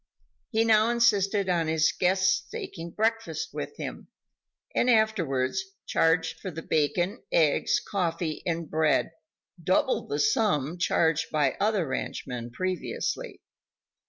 [0.49, 4.07] He now insisted on his "guests" taking breakfast with him,
[4.73, 9.11] and afterwards charged for the bacon, eggs, coffee and bread
[9.63, 13.41] double the sum charged by other ranchmen previously.